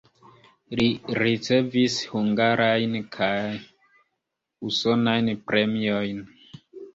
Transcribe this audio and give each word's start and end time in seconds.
Li 0.77 0.85
ricevis 1.17 1.97
hungarajn 2.13 2.95
kaj 3.17 3.35
usonajn 4.71 5.31
premiojn. 5.53 6.27